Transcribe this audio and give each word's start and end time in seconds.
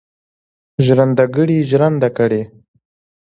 ژرندهګړی 0.85 1.57
ژرنده 1.69 2.09
کړي. 2.17 2.41